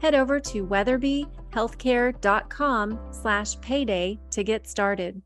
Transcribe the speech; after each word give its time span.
head 0.00 0.14
over 0.14 0.40
to 0.40 0.66
weatherbyhealthcare.com 0.66 2.98
slash 3.10 3.60
payday 3.60 4.18
to 4.30 4.42
get 4.44 4.66
started. 4.66 5.20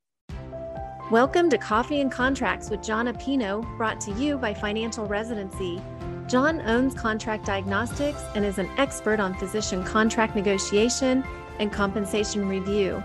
Welcome 1.11 1.51
to 1.51 1.59
Coffee 1.59 2.01
and 2.01 2.13
Contracts 2.13 2.71
with 2.71 2.85
Jon 2.85 3.09
Appino, 3.09 3.67
brought 3.77 4.01
to 4.03 4.13
you 4.13 4.39
by 4.39 4.55
Financial 4.55 5.07
Residency. 5.07 5.83
John 6.29 6.61
owns 6.63 6.95
Contract 6.95 7.45
Diagnostics 7.45 8.23
and 8.37 8.45
is 8.45 8.59
an 8.59 8.71
expert 8.79 9.19
on 9.19 9.35
physician 9.35 9.83
contract 9.83 10.37
negotiation 10.37 11.25
and 11.59 11.73
compensation 11.73 12.49
review. 12.49 13.03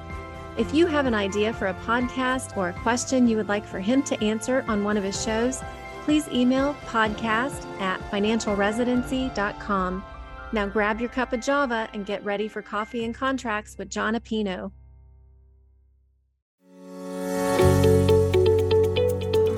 If 0.58 0.74
you 0.74 0.86
have 0.86 1.08
an 1.08 1.16
idea 1.16 1.52
for 1.52 1.68
a 1.68 1.74
podcast 1.74 2.56
or 2.56 2.70
a 2.70 2.74
question 2.74 3.28
you 3.28 3.36
would 3.38 3.50
like 3.50 3.66
for 3.66 3.80
him 3.80 4.04
to 4.04 4.24
answer 4.24 4.64
on 4.68 4.84
one 4.84 4.98
of 4.98 5.04
his 5.04 5.20
shows, 5.22 5.64
please 6.04 6.28
email 6.28 6.76
podcast 6.86 7.66
at 7.82 8.00
financialresidency.com. 8.12 10.06
Now 10.52 10.68
grab 10.68 11.00
your 11.00 11.10
cup 11.10 11.34
of 11.34 11.42
Java 11.42 11.90
and 11.94 12.06
get 12.06 12.24
ready 12.24 12.48
for 12.48 12.62
Coffee 12.62 13.04
and 13.04 13.14
Contracts 13.14 13.78
with 13.78 13.90
Jon 13.90 14.16
Appino. 14.16 14.72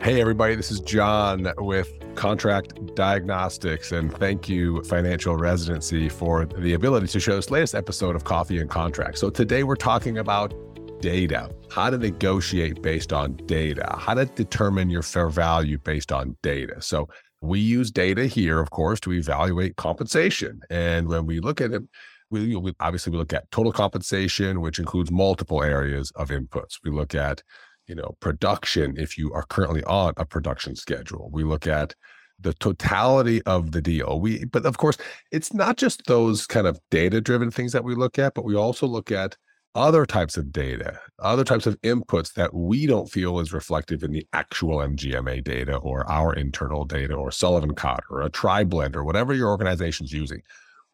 Hey, 0.03 0.21
everybody, 0.21 0.55
this 0.55 0.71
is 0.71 0.79
John 0.79 1.51
with 1.57 1.91
Contract 2.15 2.95
Diagnostics, 2.95 3.91
and 3.91 4.09
thank 4.17 4.47
you, 4.47 4.81
Financial 4.83 5.35
Residency, 5.35 6.07
for 6.07 6.45
the 6.45 6.75
ability 6.75 7.07
to 7.07 7.19
show 7.19 7.35
this 7.35 7.51
latest 7.51 7.75
episode 7.75 8.15
of 8.15 8.23
Coffee 8.23 8.59
and 8.59 8.69
Contracts. 8.69 9.19
So, 9.19 9.29
today 9.29 9.63
we're 9.63 9.75
talking 9.75 10.19
about 10.19 10.53
data, 11.01 11.53
how 11.69 11.89
to 11.89 11.97
negotiate 11.97 12.81
based 12.81 13.11
on 13.11 13.35
data, 13.47 13.97
how 13.99 14.13
to 14.13 14.25
determine 14.25 14.89
your 14.89 15.03
fair 15.03 15.27
value 15.27 15.77
based 15.77 16.13
on 16.13 16.37
data. 16.41 16.81
So, 16.81 17.09
we 17.41 17.59
use 17.59 17.91
data 17.91 18.25
here, 18.25 18.59
of 18.59 18.71
course, 18.71 18.99
to 19.01 19.13
evaluate 19.13 19.75
compensation. 19.75 20.61
And 20.69 21.07
when 21.07 21.25
we 21.25 21.39
look 21.39 21.61
at 21.61 21.71
it, 21.71 21.83
we, 22.29 22.55
we 22.55 22.73
obviously 22.79 23.11
we 23.11 23.17
look 23.17 23.33
at 23.33 23.49
total 23.51 23.71
compensation, 23.71 24.61
which 24.61 24.79
includes 24.79 25.11
multiple 25.11 25.63
areas 25.63 26.11
of 26.15 26.29
inputs. 26.29 26.79
We 26.83 26.91
look 26.91 27.15
at 27.15 27.41
you 27.87 27.95
know, 27.95 28.15
production 28.19 28.95
if 28.97 29.17
you 29.17 29.33
are 29.33 29.43
currently 29.43 29.83
on 29.85 30.13
a 30.17 30.25
production 30.25 30.75
schedule. 30.75 31.29
We 31.31 31.43
look 31.43 31.67
at 31.67 31.95
the 32.39 32.53
totality 32.53 33.41
of 33.43 33.71
the 33.71 33.81
deal. 33.81 34.19
We 34.19 34.45
but 34.45 34.65
of 34.65 34.77
course, 34.77 34.97
it's 35.31 35.53
not 35.53 35.77
just 35.77 36.05
those 36.05 36.45
kind 36.45 36.67
of 36.67 36.79
data-driven 36.91 37.49
things 37.49 37.71
that 37.71 37.83
we 37.83 37.95
look 37.95 38.19
at, 38.19 38.33
but 38.33 38.45
we 38.45 38.55
also 38.55 38.85
look 38.85 39.11
at 39.11 39.35
other 39.75 40.05
types 40.05 40.37
of 40.37 40.51
data, 40.51 40.99
other 41.19 41.43
types 41.43 41.67
of 41.67 41.79
inputs 41.81 42.33
that 42.33 42.53
we 42.53 42.85
don't 42.87 43.09
feel 43.11 43.39
is 43.39 43.53
reflective 43.53 44.03
in 44.03 44.11
the 44.11 44.25
actual 44.33 44.77
MGMA 44.79 45.43
data 45.43 45.77
or 45.77 46.09
our 46.09 46.33
internal 46.33 46.83
data 46.85 47.13
or 47.13 47.31
Sullivan 47.31 47.75
Cotter 47.75 48.05
or 48.09 48.21
a 48.23 48.29
TriBlend 48.29 48.95
or 48.95 49.03
whatever 49.03 49.33
your 49.33 49.49
organization's 49.49 50.11
using. 50.11 50.41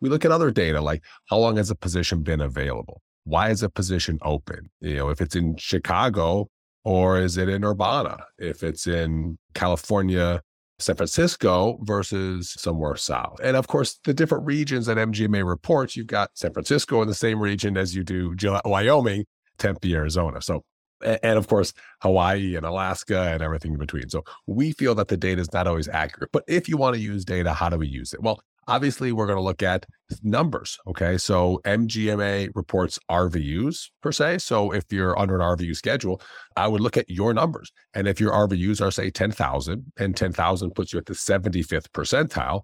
We 0.01 0.09
look 0.09 0.25
at 0.25 0.31
other 0.31 0.51
data 0.51 0.81
like 0.81 1.03
how 1.29 1.37
long 1.37 1.57
has 1.57 1.69
a 1.69 1.75
position 1.75 2.23
been 2.23 2.41
available? 2.41 3.01
Why 3.23 3.51
is 3.51 3.63
a 3.63 3.69
position 3.69 4.19
open? 4.21 4.69
You 4.81 4.95
know, 4.95 5.09
if 5.09 5.21
it's 5.21 5.35
in 5.35 5.55
Chicago, 5.57 6.49
or 6.83 7.19
is 7.19 7.37
it 7.37 7.49
in 7.49 7.63
Urbana? 7.63 8.25
If 8.37 8.63
it's 8.63 8.87
in 8.87 9.37
California, 9.53 10.41
San 10.83 10.95
Francisco 10.95 11.79
versus 11.81 12.55
somewhere 12.57 12.95
south. 12.95 13.39
And 13.43 13.55
of 13.55 13.67
course, 13.67 13.99
the 14.03 14.13
different 14.13 14.45
regions 14.45 14.85
that 14.85 14.97
MGMA 14.97 15.47
reports, 15.47 15.95
you've 15.95 16.07
got 16.07 16.31
San 16.35 16.53
Francisco 16.53 17.01
in 17.01 17.07
the 17.07 17.13
same 17.15 17.39
region 17.39 17.77
as 17.77 17.95
you 17.95 18.03
do 18.03 18.35
Wyoming, 18.65 19.25
Tempe, 19.57 19.95
Arizona. 19.95 20.41
So, 20.41 20.63
and 21.01 21.37
of 21.37 21.47
course, 21.47 21.73
Hawaii 22.01 22.55
and 22.55 22.65
Alaska 22.65 23.29
and 23.31 23.41
everything 23.41 23.73
in 23.73 23.79
between. 23.79 24.09
So 24.09 24.23
we 24.47 24.71
feel 24.71 24.95
that 24.95 25.07
the 25.07 25.17
data 25.17 25.41
is 25.41 25.51
not 25.51 25.67
always 25.67 25.87
accurate. 25.87 26.31
But 26.31 26.43
if 26.47 26.69
you 26.69 26.77
want 26.77 26.95
to 26.95 27.01
use 27.01 27.25
data, 27.25 27.53
how 27.53 27.69
do 27.69 27.77
we 27.77 27.87
use 27.87 28.13
it? 28.13 28.21
Well, 28.21 28.41
Obviously, 28.67 29.11
we're 29.11 29.27
going 29.27 29.37
to 29.37 29.43
look 29.43 29.63
at 29.63 29.85
numbers. 30.21 30.77
Okay. 30.87 31.17
So 31.17 31.59
MGMA 31.65 32.49
reports 32.55 32.99
RVUs 33.09 33.89
per 34.01 34.11
se. 34.11 34.39
So 34.39 34.71
if 34.71 34.83
you're 34.91 35.17
under 35.17 35.35
an 35.35 35.41
RVU 35.41 35.75
schedule, 35.75 36.21
I 36.55 36.67
would 36.67 36.81
look 36.81 36.97
at 36.97 37.09
your 37.09 37.33
numbers. 37.33 37.71
And 37.93 38.07
if 38.07 38.19
your 38.19 38.31
RVUs 38.31 38.81
are, 38.81 38.91
say, 38.91 39.09
10,000 39.09 39.91
and 39.97 40.15
10,000 40.15 40.71
puts 40.71 40.93
you 40.93 40.99
at 40.99 41.05
the 41.05 41.13
75th 41.13 41.87
percentile, 41.93 42.61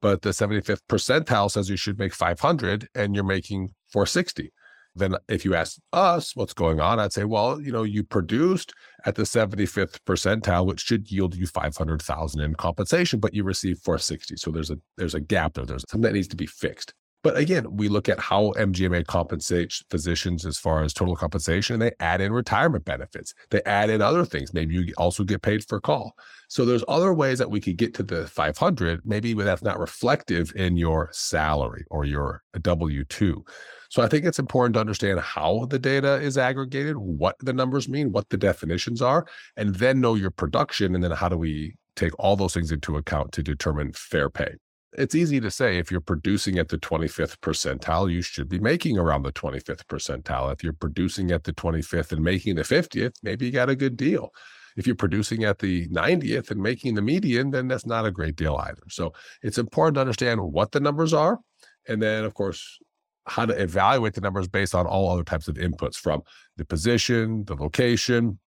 but 0.00 0.22
the 0.22 0.30
75th 0.30 0.80
percentile 0.88 1.50
says 1.50 1.68
you 1.68 1.76
should 1.76 1.98
make 1.98 2.14
500 2.14 2.88
and 2.94 3.14
you're 3.14 3.24
making 3.24 3.70
460 3.92 4.52
then 4.98 5.16
if 5.28 5.44
you 5.44 5.54
ask 5.54 5.78
us 5.92 6.34
what's 6.36 6.54
going 6.54 6.80
on, 6.80 6.98
I'd 6.98 7.12
say, 7.12 7.24
well, 7.24 7.60
you 7.60 7.72
know, 7.72 7.82
you 7.82 8.04
produced 8.04 8.72
at 9.06 9.14
the 9.14 9.22
75th 9.22 9.98
percentile, 10.06 10.66
which 10.66 10.80
should 10.80 11.10
yield 11.10 11.34
you 11.34 11.46
500,000 11.46 12.40
in 12.40 12.54
compensation, 12.54 13.20
but 13.20 13.34
you 13.34 13.44
received 13.44 13.82
460. 13.82 14.36
So 14.36 14.50
there's 14.50 14.70
a 14.70 14.78
there's 14.96 15.14
a 15.14 15.20
gap 15.20 15.54
there. 15.54 15.64
There's 15.64 15.84
something 15.88 16.02
that 16.02 16.14
needs 16.14 16.28
to 16.28 16.36
be 16.36 16.46
fixed. 16.46 16.94
But 17.28 17.36
again, 17.36 17.76
we 17.76 17.90
look 17.90 18.08
at 18.08 18.18
how 18.18 18.54
MGMA 18.56 19.06
compensates 19.06 19.84
physicians 19.90 20.46
as 20.46 20.56
far 20.56 20.82
as 20.82 20.94
total 20.94 21.14
compensation, 21.14 21.74
and 21.74 21.82
they 21.82 21.92
add 22.00 22.22
in 22.22 22.32
retirement 22.32 22.86
benefits. 22.86 23.34
They 23.50 23.62
add 23.64 23.90
in 23.90 24.00
other 24.00 24.24
things. 24.24 24.54
Maybe 24.54 24.74
you 24.76 24.94
also 24.96 25.24
get 25.24 25.42
paid 25.42 25.62
for 25.62 25.78
call. 25.78 26.16
So 26.48 26.64
there's 26.64 26.84
other 26.88 27.12
ways 27.12 27.38
that 27.38 27.50
we 27.50 27.60
could 27.60 27.76
get 27.76 27.92
to 27.96 28.02
the 28.02 28.26
500. 28.28 29.02
Maybe 29.04 29.34
that's 29.34 29.60
not 29.60 29.78
reflective 29.78 30.54
in 30.56 30.78
your 30.78 31.10
salary 31.12 31.84
or 31.90 32.06
your 32.06 32.44
W 32.62 33.04
2. 33.04 33.44
So 33.90 34.02
I 34.02 34.08
think 34.08 34.24
it's 34.24 34.38
important 34.38 34.72
to 34.76 34.80
understand 34.80 35.20
how 35.20 35.66
the 35.68 35.78
data 35.78 36.14
is 36.14 36.38
aggregated, 36.38 36.96
what 36.96 37.36
the 37.40 37.52
numbers 37.52 37.90
mean, 37.90 38.10
what 38.10 38.30
the 38.30 38.38
definitions 38.38 39.02
are, 39.02 39.26
and 39.58 39.74
then 39.74 40.00
know 40.00 40.14
your 40.14 40.30
production. 40.30 40.94
And 40.94 41.04
then 41.04 41.10
how 41.10 41.28
do 41.28 41.36
we 41.36 41.74
take 41.94 42.18
all 42.18 42.36
those 42.36 42.54
things 42.54 42.72
into 42.72 42.96
account 42.96 43.32
to 43.32 43.42
determine 43.42 43.92
fair 43.92 44.30
pay? 44.30 44.54
It's 44.92 45.14
easy 45.14 45.38
to 45.40 45.50
say 45.50 45.78
if 45.78 45.90
you're 45.90 46.00
producing 46.00 46.58
at 46.58 46.68
the 46.68 46.78
25th 46.78 47.36
percentile, 47.38 48.10
you 48.10 48.22
should 48.22 48.48
be 48.48 48.58
making 48.58 48.96
around 48.98 49.22
the 49.22 49.32
25th 49.32 49.84
percentile. 49.84 50.52
If 50.52 50.64
you're 50.64 50.72
producing 50.72 51.30
at 51.30 51.44
the 51.44 51.52
25th 51.52 52.12
and 52.12 52.22
making 52.22 52.54
the 52.54 52.62
50th, 52.62 53.14
maybe 53.22 53.46
you 53.46 53.52
got 53.52 53.68
a 53.68 53.76
good 53.76 53.96
deal. 53.96 54.30
If 54.78 54.86
you're 54.86 54.96
producing 54.96 55.44
at 55.44 55.58
the 55.58 55.88
90th 55.88 56.50
and 56.50 56.62
making 56.62 56.94
the 56.94 57.02
median, 57.02 57.50
then 57.50 57.68
that's 57.68 57.84
not 57.84 58.06
a 58.06 58.10
great 58.10 58.36
deal 58.36 58.56
either. 58.56 58.82
So 58.88 59.12
it's 59.42 59.58
important 59.58 59.96
to 59.96 60.00
understand 60.00 60.40
what 60.40 60.72
the 60.72 60.80
numbers 60.80 61.12
are. 61.12 61.38
And 61.86 62.00
then, 62.00 62.24
of 62.24 62.32
course, 62.34 62.78
how 63.26 63.44
to 63.44 63.60
evaluate 63.60 64.14
the 64.14 64.20
numbers 64.20 64.48
based 64.48 64.74
on 64.74 64.86
all 64.86 65.10
other 65.10 65.24
types 65.24 65.48
of 65.48 65.56
inputs 65.56 65.96
from 65.96 66.22
the 66.56 66.64
position, 66.64 67.44
the 67.44 67.56
location, 67.56 68.38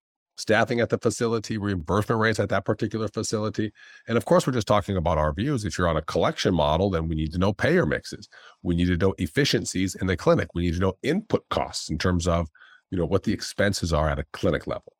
staffing 0.41 0.81
at 0.81 0.89
the 0.89 0.99
facility, 0.99 1.59
reimbursement 1.59 2.21
rates 2.21 2.41
at 2.41 2.49
that 2.49 2.65
particular 2.65 3.09
facility. 3.09 3.73
And 4.09 4.17
of 4.17 4.25
course, 4.25 4.47
we're 4.47 4.53
just 4.53 4.67
talking 4.67 4.97
about 4.97 5.19
RVUs. 5.19 5.65
If 5.65 5.79
you're 5.79 5.89
on 5.89 5.97
a 5.97 6.03
collection 6.03 6.55
model, 6.55 6.91
then 6.91 7.09
we 7.09 7.15
need 7.15 7.33
to 7.33 7.39
know 7.39 7.53
payer 7.53 7.87
mixes. 7.87 8.29
We 8.63 8.75
need 8.75 8.87
to 8.87 8.97
know 8.97 9.15
efficiencies 9.19 9.95
in 9.95 10.07
the 10.07 10.17
clinic. 10.17 10.49
We 10.55 10.63
need 10.63 10.75
to 10.75 10.81
know 10.81 10.95
input 11.03 11.49
costs 11.51 11.91
in 11.91 11.99
terms 11.99 12.27
of, 12.27 12.49
you 12.91 12.99
know, 12.99 13.07
what 13.07 13.25
the 13.25 13.33
expenses 13.33 13.93
are 13.93 14.09
at 14.09 14.19
a 14.19 14.25
clinic 14.33 14.67
level. 14.67 14.95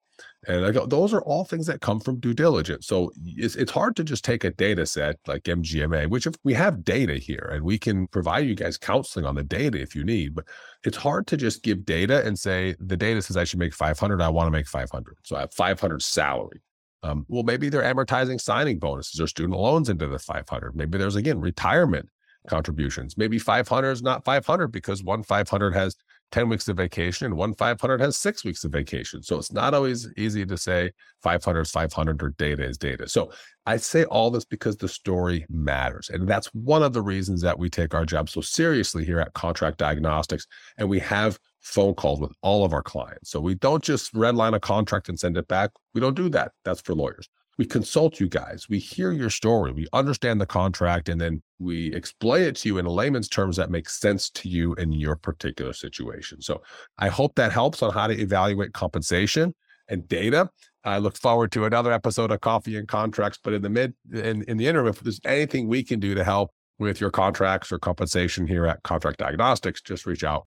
And 0.49 0.65
I 0.65 0.71
go, 0.71 0.87
those 0.87 1.13
are 1.13 1.21
all 1.23 1.45
things 1.45 1.67
that 1.67 1.83
come 1.83 2.01
from 2.01 2.19
due 2.19 2.33
diligence. 2.33 2.87
So 2.87 3.13
it's, 3.23 3.57
it's 3.57 3.71
hard 3.71 3.95
to 3.97 4.05
just 4.05 4.25
take 4.25 4.45
a 4.45 4.51
data 4.51 4.87
set 4.87 5.17
like 5.27 5.43
MGMA, 5.43 6.09
which 6.09 6.27
if 6.27 6.35
we 6.45 6.55
have 6.55 6.83
data 6.83 7.15
here 7.15 7.51
and 7.53 7.63
we 7.63 7.79
can 7.79 8.07
provide 8.07 8.47
you 8.47 8.55
guys 8.55 8.79
counseling 8.79 9.27
on 9.27 9.35
the 9.35 9.43
data 9.43 9.79
if 9.79 9.95
you 9.95 10.03
need, 10.03 10.35
but 10.35 10.47
it's 10.85 10.97
hard 10.97 11.27
to 11.27 11.37
just 11.37 11.63
give 11.63 11.85
data 11.85 12.25
and 12.27 12.39
say 12.39 12.75
the 12.81 12.97
data 12.97 13.21
says 13.21 13.37
I 13.37 13.45
should 13.45 13.59
make 13.59 13.75
500. 13.75 14.23
I 14.23 14.31
want 14.31 14.47
to 14.47 14.51
make 14.51 14.67
500. 14.67 15.19
So 15.25 15.37
I 15.37 15.41
have 15.41 15.53
500 15.53 16.03
salary. 16.03 16.63
Um, 17.03 17.27
well, 17.29 17.43
maybe 17.43 17.69
they're 17.69 17.83
amortizing 17.83 18.41
signing 18.41 18.79
bonuses 18.79 19.21
or 19.21 19.27
student 19.27 19.59
loans 19.59 19.91
into 19.91 20.07
the 20.07 20.19
500. 20.19 20.75
Maybe 20.75 20.97
there's 20.97 21.17
again 21.17 21.41
retirement 21.41 22.09
contributions. 22.49 23.17
Maybe 23.19 23.39
500 23.39 23.91
is 23.91 24.03
not 24.03 24.25
500 24.25 24.69
because 24.69 25.03
one 25.03 25.23
500 25.23 25.75
has 25.75 25.97
10 26.33 26.49
weeks 26.49 26.69
of 26.69 26.77
vacation 26.77 27.27
and 27.27 27.37
one 27.37 27.55
500 27.55 28.01
has 28.01 28.17
six 28.17 28.45
weeks 28.45 28.65
of 28.65 28.73
vacation. 28.73 29.23
So 29.23 29.39
it's 29.39 29.53
not 29.53 29.75
always 29.75 30.09
easy 30.17 30.47
to 30.47 30.57
say 30.57 30.93
500 31.23 31.61
is 31.61 31.71
500 31.71 32.23
or 32.23 32.29
data 32.31 32.65
is 32.65 32.79
data. 32.79 33.09
So 33.09 33.33
I 33.67 33.77
say 33.77 34.05
all 34.05 34.31
this 34.31 34.45
because 34.45 34.77
the 34.77 34.89
story 34.89 35.45
matters. 35.49 36.11
And 36.11 36.29
that's 36.29 36.47
one 36.49 36.83
of 36.83 36.93
the 36.93 37.03
reasons 37.03 37.41
that 37.43 37.59
we 37.59 37.69
take 37.69 37.95
our 37.95 38.07
job 38.07 38.29
so 38.29 38.41
seriously 38.41 39.05
here 39.05 39.21
at 39.21 39.33
Contract 39.35 39.79
Diagnostics. 39.79 40.47
And 40.79 40.89
we 40.89 41.01
have 41.01 41.39
phone 41.61 41.95
calls 41.95 42.21
with 42.21 42.33
all 42.43 42.65
of 42.65 42.73
our 42.73 42.83
clients. 42.83 43.31
So 43.31 43.41
we 43.41 43.55
don't 43.55 43.83
just 43.83 44.15
redline 44.15 44.55
a 44.55 44.61
contract 44.61 45.09
and 45.09 45.19
send 45.19 45.37
it 45.37 45.49
back. 45.49 45.71
We 45.95 46.01
don't 46.01 46.17
do 46.17 46.29
that. 46.31 46.53
That's 46.65 46.81
for 46.81 46.95
lawyers. 46.95 47.29
We 47.59 47.67
consult 47.67 48.21
you 48.21 48.29
guys, 48.29 48.67
we 48.69 48.79
hear 48.79 49.13
your 49.13 49.31
story, 49.31 49.73
we 49.73 49.87
understand 49.93 50.41
the 50.41 50.47
contract, 50.47 51.09
and 51.09 51.21
then 51.21 51.43
we 51.59 51.93
explain 51.95 52.45
it 52.45 52.57
to 52.57 52.69
you 52.69 52.79
in 52.79 52.87
layman's 52.87 53.29
terms 53.29 53.57
that 53.57 53.71
makes 53.71 54.01
sense 54.01 54.31
to 54.31 54.49
you 54.49 54.75
in 54.75 54.93
your 54.93 55.17
particular 55.17 55.73
situation. 55.73 56.41
So 56.41 56.63
I 56.99 57.09
hope 57.09 57.35
that 57.35 57.53
helps 57.53 57.83
on 57.83 57.93
how 57.93 58.07
to 58.07 58.19
evaluate 58.19 58.73
compensation 58.73 59.55
and 59.89 60.09
data. 60.09 60.49
I 60.85 60.99
look 60.99 61.19
forward 61.19 61.53
to 61.53 61.67
another 61.67 61.93
episode 61.93 62.31
of 62.31 62.41
Coffee 62.41 62.77
and 62.77 62.89
Contracts. 62.89 63.39
But 63.43 63.53
in 63.53 63.63
the 63.63 63.69
mid 63.69 63.93
in, 64.13 64.43
in 64.45 64.57
the 64.57 64.67
interim, 64.67 64.87
if 64.87 65.01
there's 65.01 65.21
anything 65.25 65.69
we 65.69 65.83
can 65.83 66.01
do 66.01 66.15
to 66.15 66.25
help 66.25 66.53
with 66.79 67.01
your 67.01 67.11
contracts 67.11 67.71
or 67.71 67.79
compensation 67.79 68.47
here 68.47 68.67
at 68.67 68.83
Contract 68.83 69.19
Diagnostics, 69.19 69.83
just 69.83 70.07
reach 70.07 70.25
out. 70.25 70.47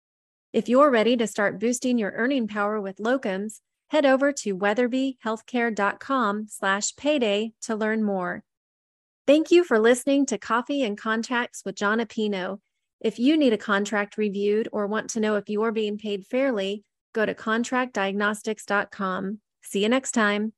If 0.53 0.69
you're 0.69 0.91
ready 0.91 1.17
to 1.17 1.25
start 1.25 1.59
boosting 1.59 1.97
your 1.97 2.11
earning 2.11 2.47
power 2.47 2.79
with 2.79 2.97
locums, 2.97 3.61
head 3.89 4.05
over 4.05 4.31
to 4.31 4.57
weatherbyhealthcare.com 4.57 6.47
slash 6.49 6.95
payday 6.95 7.53
to 7.61 7.75
learn 7.75 8.03
more. 8.03 8.43
Thank 9.27 9.51
you 9.51 9.63
for 9.63 9.77
listening 9.77 10.25
to 10.27 10.37
Coffee 10.37 10.83
and 10.83 10.97
Contracts 10.97 11.63
with 11.63 11.75
Jon 11.75 11.99
Appino. 11.99 12.59
If 12.99 13.19
you 13.19 13.37
need 13.37 13.53
a 13.53 13.57
contract 13.57 14.17
reviewed 14.17 14.67
or 14.71 14.87
want 14.87 15.11
to 15.11 15.19
know 15.19 15.35
if 15.35 15.49
you're 15.49 15.71
being 15.71 15.97
paid 15.97 16.25
fairly, 16.25 16.83
go 17.13 17.25
to 17.25 17.33
contractdiagnostics.com. 17.33 19.39
See 19.61 19.83
you 19.83 19.89
next 19.89 20.11
time. 20.11 20.53